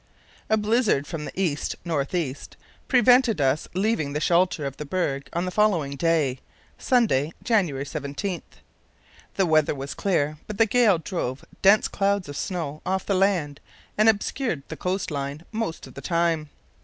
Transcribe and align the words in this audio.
A 0.49 0.57
blizzard 0.57 1.05
from 1.05 1.25
the 1.25 1.39
east 1.39 1.75
north 1.85 2.15
east 2.15 2.57
prevented 2.87 3.39
us 3.39 3.67
leaving 3.75 4.13
the 4.13 4.19
shelter 4.19 4.65
of 4.65 4.77
the 4.77 4.83
berg 4.83 5.29
on 5.31 5.45
the 5.45 5.51
following 5.51 5.95
day 5.95 6.39
(Sunday, 6.79 7.33
January 7.43 7.85
17). 7.85 8.41
The 9.35 9.45
weather 9.45 9.75
was 9.75 9.93
clear, 9.93 10.39
but 10.47 10.57
the 10.57 10.65
gale 10.65 10.97
drove 10.97 11.45
dense 11.61 11.87
clouds 11.87 12.27
of 12.27 12.35
snow 12.35 12.81
off 12.83 13.05
the 13.05 13.13
land 13.13 13.59
and 13.95 14.09
obscured 14.09 14.63
the 14.69 14.75
coast 14.75 15.11
line 15.11 15.45
most 15.51 15.85
of 15.85 15.93
the 15.93 16.01
time. 16.01 16.49